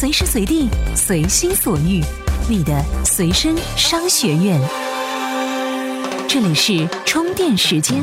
[0.00, 0.66] 随时随地，
[0.96, 2.02] 随心所欲，
[2.48, 4.58] 你的随身商学院。
[6.26, 8.02] 这里是充电时间。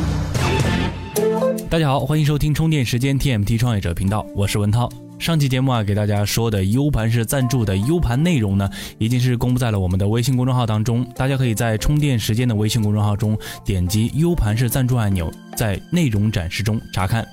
[1.67, 4.87] 大家好，欢迎收听充电时间 TMT 创业者频道，我是文涛。
[5.19, 11.05] 上期节目啊，给大家说的 U 盘式赞助的 U 盘内容呢，已经是公布在了我们的微信公众号当中。
[11.15, 17.27] 大家可以在充电时间的微信公众号中点击 U 盘式赞助按钮，在内容展示中查看。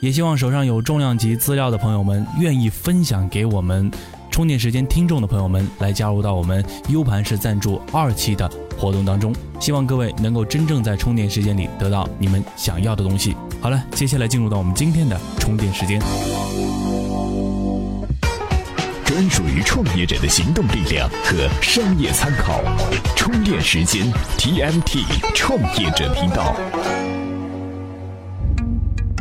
[0.00, 3.90] 也希望手上有重量级资料的朋友们，愿意分享给我们
[4.30, 9.34] 充电时间听众的朋友们，来加入到我们 U 盘式赞助二期的活动当中。
[9.58, 13.34] 希望各位能够真正在充电时间里得到你们想要的东西。
[13.60, 16.00] 好了，接下来进入到我们今天的充电时间。
[19.10, 22.62] 专属于创业者的行动力量和商业参考，
[23.16, 24.06] 充电时间
[24.38, 26.54] TMT 创业者频道。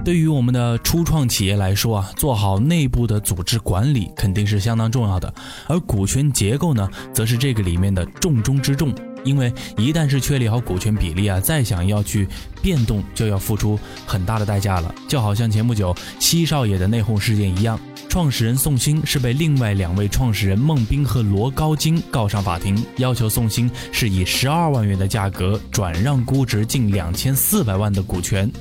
[0.06, 5.34] 对于我们的初创企业来说啊，做好内部的组织管理肯定是相当重要的，
[5.66, 8.94] 而股权结构呢，则是这个里面的重中之重。
[9.26, 12.28] 因为一旦是确立好股权比例啊，再想要去
[12.62, 14.94] 变动，就要付出很大的代价了。
[15.10, 17.78] 就好像前不久西少爷的内讧事件一样，
[18.10, 28.52] 创始人宋鑫是被另外两位创始人孟斌和罗高金告上法庭，要求宋鑫是以十二万元的价格转让估值近两千四百万的股权。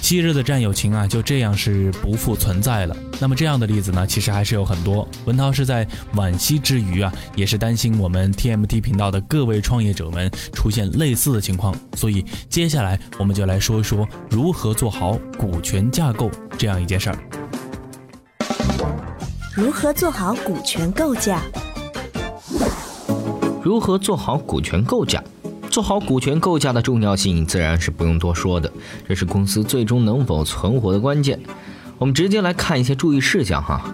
[0.00, 2.96] 昔日的战友情啊，就这样是不复存在了。
[3.20, 5.06] 那么这样的例子呢，其实还是有很多。
[5.26, 11.76] 文涛是在惋惜之余啊，也是担心我们 TMT 频道的各位创业者们出现类似的情况。
[11.94, 17.18] 所以接下来我们就来说一说如何做好股权架构这样一件事儿。
[19.58, 21.42] 如何做好股权构架？
[23.60, 25.20] 如何做好股权构架？
[25.68, 28.70] 做好股权构架的重要性自然是不用多说的，
[29.08, 31.40] 这是公司最终能否存活的关键。
[31.98, 33.92] 我们直接来看一些注意事项哈。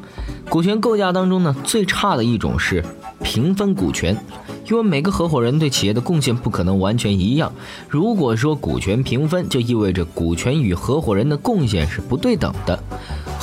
[0.50, 2.84] 股权构架当中呢，最差的一种是
[3.22, 4.14] 平分股权，
[4.70, 7.50] 因为每个合伙人对企业的贡献不可能完全一样。
[7.88, 12.78] 如果说股权平分，就意味着股权与合伙人的贡献是不对等的。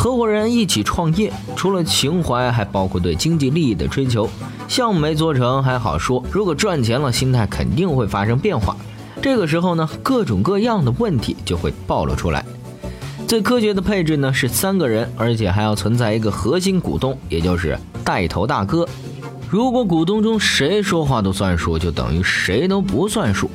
[0.01, 4.27] 合伙人一起创业，除了情怀，还包括对经济利益的追求。
[4.67, 8.75] 项目没做成还好说，如果赚钱了，心态肯定会发生变化。
[9.21, 12.43] 这个时候呢，各种各样的问题就会暴露出来。
[13.27, 18.87] 最科学的配置呢是三个人，而且还要存在一个核心股东，也就是带头大哥。
[19.51, 23.51] 如果股东中谁说话都算数，就等于谁都不算数。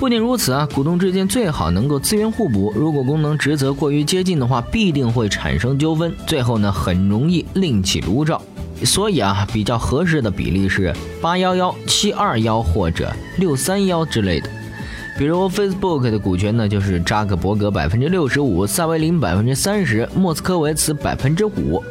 [0.00, 2.72] 不仅如此啊，股东之间最好能够资源互补。
[2.74, 8.40] 如果功能职责过于接近的话，必定会产生纠纷，最后呢很容易另起炉灶。
[8.82, 10.90] 所以啊，比较合适的比例是
[11.20, 14.48] 八幺幺七二幺或者六三幺之类的。
[15.18, 21.84] 比如 Facebook 的股权呢，就是扎克伯格百分之六十五，萨维林百分之三十，莫斯科维茨百分之五。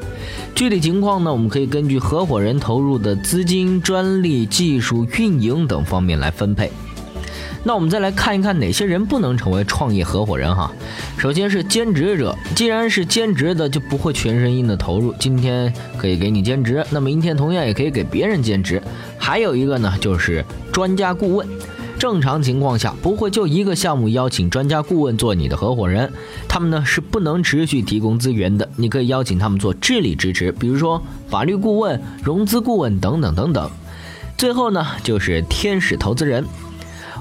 [0.56, 6.72] 具体情况呢，我们可以根据合伙人投入的资金、专利、技术、运营等方面来分配。
[7.64, 10.72] 那我们再来看一看哪些人不能成为创业合伙人哈。
[11.18, 15.14] 首先是兼职者，既然是兼职的，就不会全身心的投入。
[15.20, 18.82] 今天可以给你兼职，那么明天同样也可以给别人兼职。
[19.18, 21.48] 还有一个呢，就是专家顾问。
[22.00, 26.10] 正常情况下，不会就一个项目邀请专家顾问做你的合伙人，
[26.48, 28.70] 他们呢是不能持续提供资源的。
[28.78, 33.70] 你可以邀请他们做智力支持，比如说法律顾问、融资顾问等等等等。
[34.38, 36.46] 最后呢，就是天使投资人。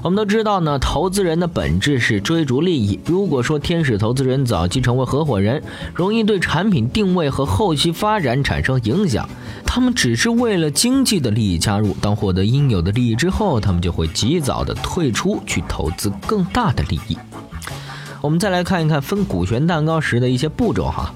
[0.01, 2.99] 我们都知道呢，投资人的本质是追逐利益。
[3.05, 5.61] 如果说天使投资人早期成为合伙人，
[5.93, 9.27] 容易对产品定位和后期发展产生影响。
[9.65, 17.17] 他们只是为了经济的利益加入，当获得应有的利益之后，他们就会及早的退出，去投资更大的利益。
[18.21, 21.13] 我们再来看一看分股权蛋糕时的一些步骤哈。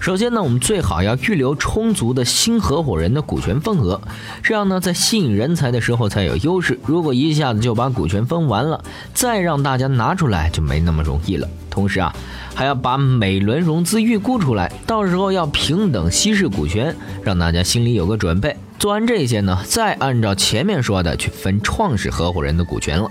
[0.00, 4.00] 首先呢，我们最好要预留充足的新合伙人的股权份额，
[4.42, 6.78] 这样呢，在吸引人才的时候才有优势。
[6.84, 8.82] 如果一下子就把股权分完了，
[9.14, 11.48] 再让大家拿出来就没那么容易了。
[11.70, 12.14] 同时啊，
[12.54, 18.56] 还要把每轮融资预估出来，到时候要平等稀释股权，让大家心里有个准备。
[18.78, 23.10] 做完这些呢，再按照前面说的去分创始合伙人的股权了。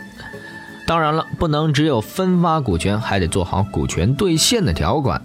[0.85, 5.21] 当然了，不能只有分发股权，还得做好股权兑现的条款。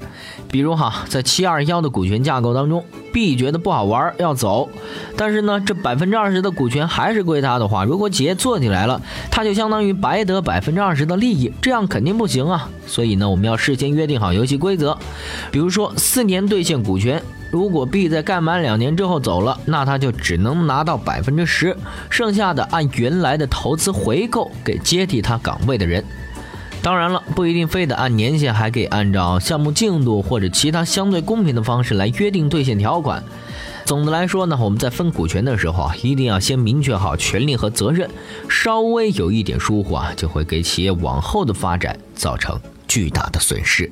[0.51, 4.69] 比如哈，在七二幺的股权架构当中，B 觉得不好玩要走，
[5.17, 12.71] 但是呢，这百分之二十的股权还是归他的话，如果企业做起来了，他就相当于白得百分之二十的利益，这样肯定不行啊。
[12.87, 14.97] 所以呢，我们要事先约定好游戏规则，
[15.51, 17.23] 比如说四年兑现股权。
[17.51, 21.77] 如果 B 在干满两年之后走了，那他就只能拿到百分之十，
[22.11, 26.05] 剩下的按原来的投资回购给接替他岗位的人。
[26.83, 33.23] 当然了，不一定非得按年限，还可以按照项目进度或者其他相对公平的方式来约定兑现条款。
[33.85, 38.09] 总的来说呢，我们在分股权的时候啊，一定要先明确好权利和责任，
[38.49, 43.91] 稍微有一点疏忽啊，就会给企业往后的发展造成巨大的损失。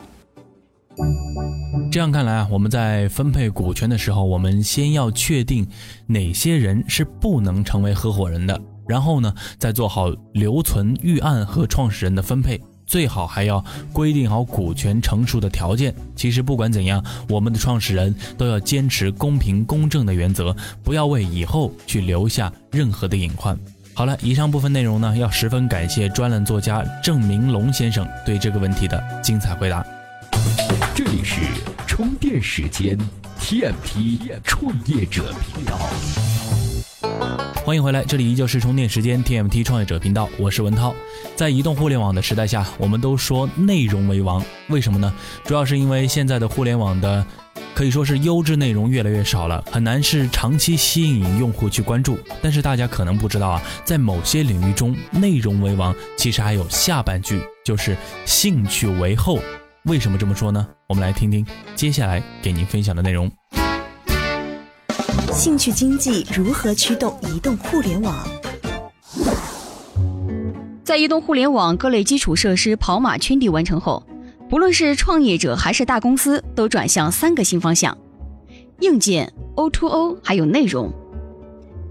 [1.96, 5.66] 这样看来啊，我们在分配股权的时候，我们先要确定
[6.04, 13.64] 哪些人是不能成为合伙人的，然后呢，再做好留存预案和创始人的分配，最好还要
[13.94, 15.94] 规定好股权成熟的条件。
[16.14, 20.54] 其实不管怎样，我们的创始人都要坚持公平公正的原则，
[20.84, 23.58] 不要为以后去留下任何的隐患。
[23.94, 29.82] 好了，以上部分内容呢，要十分感谢专栏作家郑明龙先生对这个问题的精彩回答。
[30.94, 31.40] 这里是
[31.96, 32.94] 充电时间
[33.40, 35.78] ，TMT 创业者频道。
[37.64, 40.94] 欢迎回来，这里依旧是充电时间 TMT 创业者频道，我是文涛。
[41.34, 45.10] 在移动互联网的时代下，我们都说内容为王，为什么呢？
[45.43, 47.26] 主要是因为现在的互联网的
[47.75, 52.19] 可以说是优质内容越来越少了，很难是长期吸引用户去关注。
[52.43, 57.96] 但是大家可能不知道啊，在某些领域中，内容为王其实还有下半句，就是
[58.26, 59.40] 兴趣为后。
[59.87, 60.67] 为什么这么说呢？
[60.88, 61.47] 我们来听听
[61.77, 63.31] 接下来给您分享的内容。
[65.33, 68.29] 兴趣经济如何驱动移动互联网？
[70.83, 74.05] 在移动互联网各类基础设施跑马圈地完成后，
[74.50, 77.97] 不论是创业者还是大公司，都转向三个新方向：
[78.81, 80.93] 硬件、O2O 还有内容。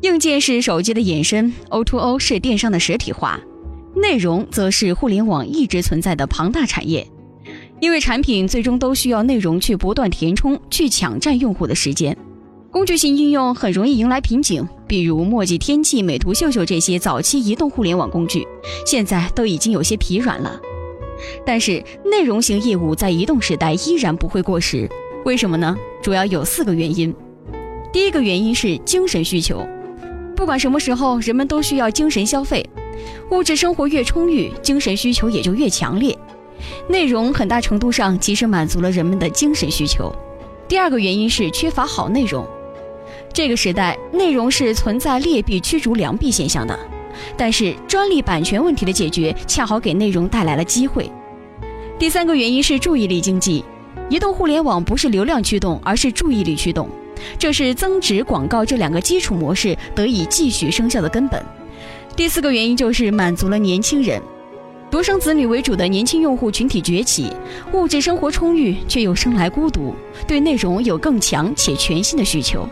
[0.01, 3.39] 硬件是手机的衍生，O2O 是电商的实体化，
[3.95, 7.07] 内容则是互联网一直存在的庞大产业。
[7.85, 12.17] 因为产品最终都需要内容去不断填充，去抢占用户的时间。
[12.71, 18.43] 工具型应用很容易迎来瓶颈，比如墨迹天气、美图秀秀这些早期移动互联网工具，
[18.87, 20.59] 现在都已经有些疲软了。
[21.45, 24.89] 但是内容型业务在移动时代依然不会过时，
[25.23, 25.77] 为什么呢？
[26.01, 27.13] 主要有四个原因。
[27.93, 29.63] 第一个原因是精神需求，
[30.35, 32.67] 不管什么时候，人们都需要精神消费，
[33.29, 36.17] 物质生活越充裕，精神需求也就越强烈。
[36.87, 40.13] 内容很大程度上其实满足了人们的精神需求。
[40.67, 42.45] 第二个原因是缺乏好内容。
[43.31, 46.77] 这个时代，内容是存在劣币驱逐良币现象的，
[47.37, 51.11] 但是专利版权问题的解决恰好给内容带来了机会。
[51.99, 53.63] 第三个原因是注意力经济。
[54.07, 56.87] 移动互联网不是流量驱动，而是注意力驱动，
[57.39, 61.43] 这是增值广告这两个基础模式得以继续生效的根本。
[62.15, 64.21] 第四个原因就是满足了年轻人。
[64.95, 67.29] 独生子女为主的年轻用户群体崛起，
[67.73, 69.93] 物质生活充裕却又生来孤独，
[70.25, 72.65] 对内容有更强且全新的需求。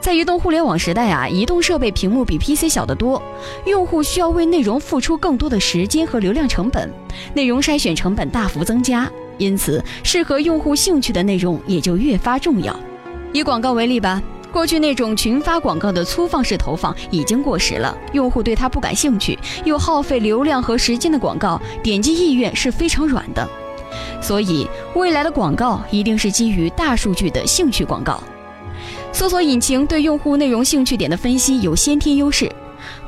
[0.00, 3.20] 在移动互联网时代啊，移动设备屏幕比 PC 小得多，
[3.66, 6.88] 用户需要为内容付出更多的时间和流量成本，
[7.34, 12.78] 内容筛选成本大幅增加，因此适合用户兴趣的内容也就越发重要。
[13.32, 14.22] 以广告为例吧。
[14.52, 23.48] 过去那种群发广告的粗放式投放已经过时了，用户对它不感兴趣，又耗费流量和时间的广告，点击意愿是非常软的。
[24.20, 28.22] 所以，未来的广告一定是基于大数据的兴趣广告。
[29.12, 32.50] 搜索引擎对用户内容兴趣点的分析有先天优势，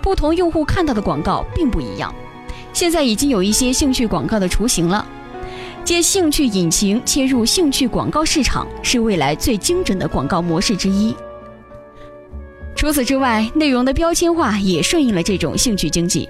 [0.01, 2.13] 不同用户看到的广告并不一样。
[2.73, 5.07] 现在已经有一些兴趣广告的雏形了，
[5.85, 11.15] 借兴趣引擎切入兴趣广告市场，是未来最精准的广告模式之一。
[12.83, 16.29] 除此之外，内容的标签化也顺应了这种兴趣经济。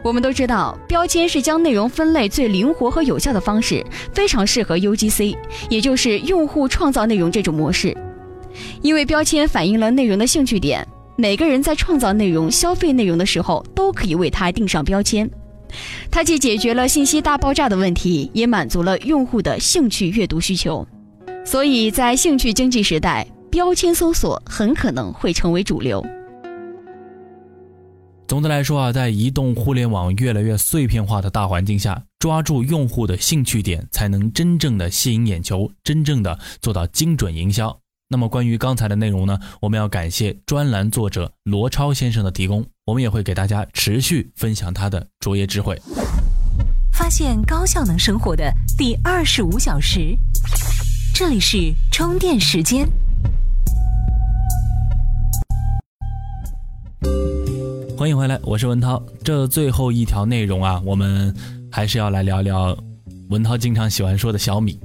[0.00, 5.36] 我们都知道，标签是将内容分类最灵活和有效的方式，非常适合 UGC，
[5.68, 7.92] 也就是用户创造内容这种模式。
[8.80, 15.28] 因为标签反映了内容的兴趣点，每个人在创造内容、消费内容的时候，都可以为它定上标签。
[16.12, 20.86] 它既解决了信息大爆炸的问题，也满足了用户的兴趣阅读需求。
[21.44, 23.26] 所以在兴趣经济时代。
[23.52, 26.02] 标签搜索很可能会成为主流。
[28.26, 37.78] 总的来说啊，在移动互联网越来越碎片化的大环境下，抓住用户的兴趣点，才能真正的吸引眼球，真正的做到精准营销。
[38.08, 45.78] 那么关于刚才的内容呢，我们要感谢专栏作者罗超先生的提供，我们也会给大家持续分享他的卓越智慧。
[46.90, 50.16] 发现高效能生活的第二十五小时，
[51.14, 52.88] 这里是充电时间。
[58.02, 59.00] 欢迎回来，我是文涛。
[59.22, 61.32] 这最后一条内容啊，我们
[61.70, 62.76] 还是要来聊聊
[63.28, 64.76] 文涛经常喜欢说的小米。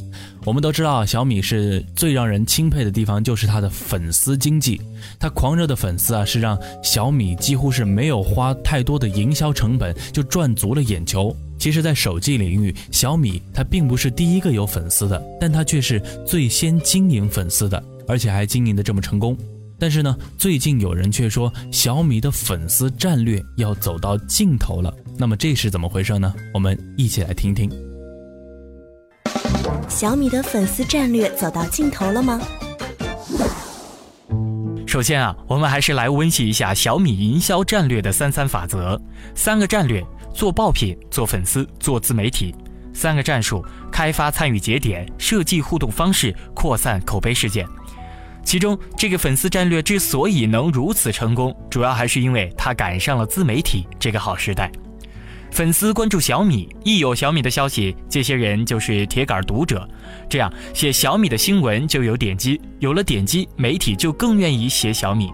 [0.45, 4.79] 我们都知道，小米是最让人钦佩的地方，就是它的粉丝经济。
[5.19, 11.35] 它狂热的粉丝啊，是让小米几乎是没有花太多的营销成本就赚足了眼球。
[11.57, 19.35] 其实，在手机领域，小米它并不是第一个有粉丝的，但它却是最先经营粉丝的，而且还经营的这么成功。
[19.79, 24.93] 但是呢，最近有人却说小米的粉丝战略要走到尽头了。
[25.17, 26.33] 那么这是怎么回事呢？
[26.53, 27.69] 我们一起来听听。
[29.87, 32.39] 小米的粉丝战略走到尽头了吗？
[34.85, 38.99] 首先啊，我们还是来温习一下小米营销战略的三三法则：
[39.35, 40.03] 三个战略，
[40.33, 42.53] 做爆品、做粉丝、做自媒体；
[42.93, 47.67] 三个战术，开发参与节点，设计互动方式，扩散口碑事件。
[48.47, 54.71] 其中，这个粉丝战略之所以能如此成功，主要还是因为它赶上了自媒体这个好时代。
[55.51, 59.85] 粉丝关注小米，一有小米的消息，这些人就是铁杆读者，
[60.29, 65.29] 这样写小米的新闻就有点击，有了点击，媒体就更愿意写小米。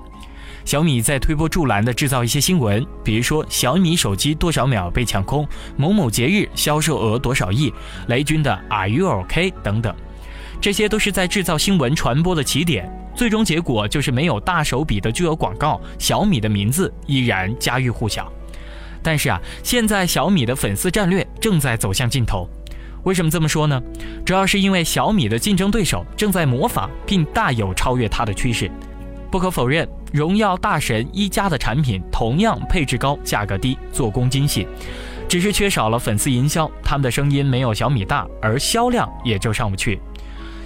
[0.66, 7.72] 小米在推波助澜地制造一些新闻，比如说小米手机多少秒被抢空，某某节日销售额多少亿，
[8.08, 9.96] 雷军的 Are you OK 等等，
[10.64, 12.90] 这些都是在制造新闻传播的起点。
[13.14, 18.32] 最终结果就是没有大手笔的巨额广告，小米的名字依然家喻户晓。
[19.02, 22.48] 但是啊，现在小米的粉丝战略正在走向尽头。
[23.04, 23.78] 为什么这么说呢？
[24.26, 28.72] 主要是因为小米的竞争对手正在模仿并大有超越它的趋势。
[29.30, 34.66] 不可否认，荣耀、大神一加的产品同样配置高、价格低、做工精细，
[35.28, 40.00] 只是缺少了粉丝营销，他们的声音没有小米大，而销量也就上不去。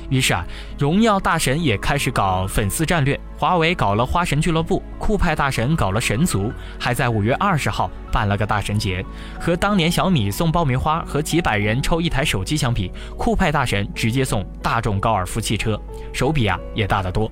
[0.10, 0.46] 于是啊，
[0.80, 9.04] 荣耀大神也开始搞粉丝战略，华为搞了花神俱乐部，酷派大神搞了神族，还在五月二十号办了个大神节。
[9.40, 15.80] 和当年小米送爆米花和几百人抽一台手机相比，酷派大神直接送大众高尔夫汽车，
[16.14, 17.30] 手笔啊也大得多。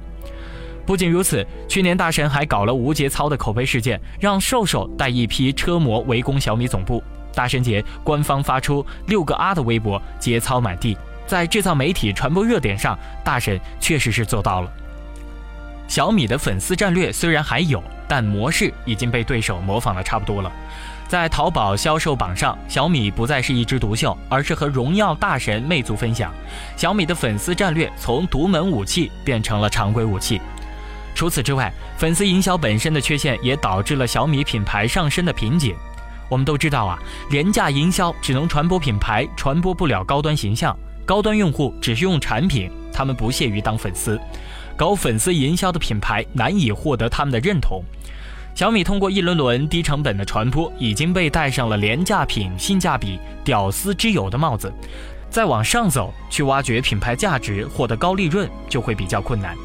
[0.86, 7.02] 不仅如此，去年大神还搞了无节操的口碑事件，让瘦瘦带一批车模围攻小米总部。
[7.34, 10.96] 大神节官方发出六个啊的微博，节操满地。
[11.28, 14.72] 在制造媒体传播热点上，大神确实是做到了。
[15.88, 20.52] 小米的粉丝战略虽然还有，但模式已经被对手模仿的差不多了。
[21.08, 26.34] 在淘宝销售榜上，小米不再是一枝独秀，而是和荣耀、大神、魅族分享。
[26.76, 30.42] 小米的粉丝战略从独门武器变成了常规武器。
[31.14, 35.76] 除此之外，粉丝营销本身的缺陷也导致了小米品牌上升的瓶颈。
[36.28, 36.98] 我们都知道啊，
[37.30, 40.76] 廉价营销只能传播品牌，传播不了高端形象。
[41.06, 44.20] 高端用户只是用产品，他们不屑于当粉丝，
[44.76, 47.84] 搞粉丝营销的品牌难以获得他们的认同。
[48.56, 54.74] 小米通过一轮轮低成本的传播，已经被戴上了廉价品、性价比、屌丝之友的帽子，
[55.30, 59.56] 再往上走去挖掘品牌价值、获得高利润就会比较困难。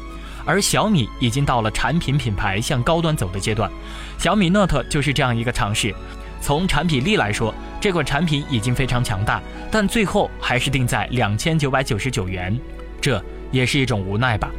[0.45, 3.71] 而小米已经到了产品品牌向高端走的阶段，
[4.17, 5.95] 小米 Note 就是这样一个尝试。
[6.41, 12.59] 从产品力来说，这款产品已经非常强大，但最后还是定在两千九百九十九元，
[12.99, 14.49] 这也是一种无奈吧。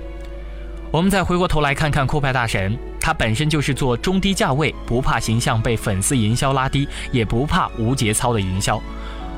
[0.91, 8.81] 我们再回过头来看看酷派大神，它本身就是做中低价位，不怕形象被粉丝营销拉低，也不怕无节操的营销。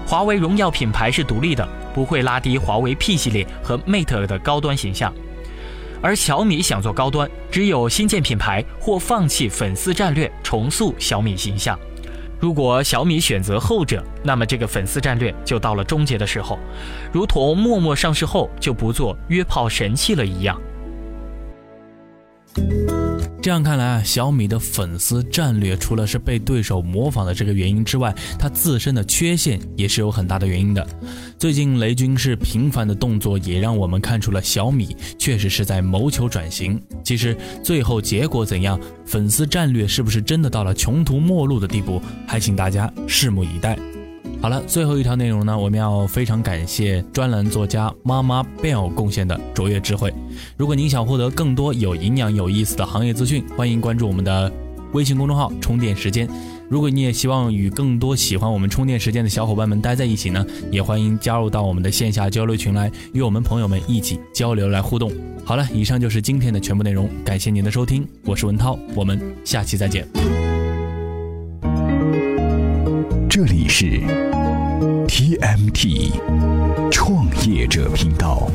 [0.07, 5.15] 华为荣耀品牌是独立的，不会拉低华为 P 系列和 Mate 的高端形象。
[6.03, 11.79] 而小米想做高端，只有新建品牌或放弃粉丝战略，重塑小米形象。
[12.45, 16.59] 如果小米选择后者，那么这个粉丝战略就到了终结的时候，
[17.11, 20.61] 如同陌陌上市后就不做约炮神器了一样。
[23.45, 30.87] 这样看来啊，小米的粉丝战略除了是被对手模仿的这个原因之外，它自身的缺陷也是有很大的原因的。
[31.39, 36.81] 最近雷军是频繁的动作，也让我们看出了小米确实是在谋求转型。
[37.05, 43.79] 其实最后结果怎样，粉丝战略是不是真的到了穷途末路的地步，还请大家拭目以待。
[44.45, 50.13] 好了，最后一条内容呢，我们要非常感谢专栏作家妈妈 Bell 贡献的卓越智慧。
[50.59, 54.53] 如果您想获得更多有营养、有意思的行业资讯，欢迎关注我们的
[54.93, 56.29] 微信公众号“充电时间”。
[56.69, 65.11] 如果你也希望与更多喜欢我们充电时间的小伙伴们待在一起呢，也欢迎加入到我们的线下交流群来，与我们朋友们一起交流来互动。
[65.43, 70.07] 好了，以上就是今天的全部内容，感谢您的收听，我是文涛，我们下期再见。
[75.45, 76.11] MT，
[76.91, 78.49] 创业者频道。